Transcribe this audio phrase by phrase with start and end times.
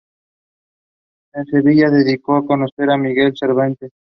[1.35, 3.91] En Sevilla debió conocer a Miguel de Cervantes.